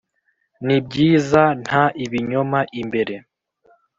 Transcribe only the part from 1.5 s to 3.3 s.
nta, ibinyoma imbere